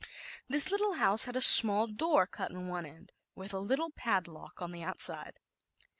This 0.49 0.71
lit 0.71 0.79
tle 0.81 0.93
house 0.93 1.25
had 1.25 1.35
a 1.35 1.41
small 1.41 1.85
door 1.85 2.25
cut 2.25 2.49
in 2.49 2.67
one 2.67 2.87
end, 2.87 3.11
with 3.35 3.53
a 3.53 3.59
little 3.59 3.91
padlock 3.91 4.59
on 4.59 4.71
the 4.71 4.81
out 4.81 4.99
side. 4.99 5.39